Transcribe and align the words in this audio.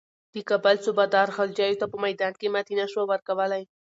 د 0.33 0.35
کابل 0.49 0.75
صوبه 0.85 1.05
دار 1.15 1.27
غلجیو 1.35 1.79
ته 1.81 1.85
په 1.91 1.97
میدان 2.05 2.33
کې 2.39 2.47
ماتې 2.53 2.73
نه 2.81 2.85
شوه 2.91 3.03
ورکولای. 3.11 3.63